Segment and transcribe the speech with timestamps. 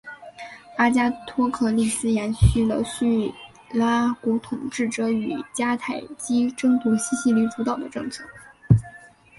[0.77, 3.31] 阿加托克利斯延续了叙
[3.71, 8.23] 拉古统治者与迦太基争夺西西里主导的政策。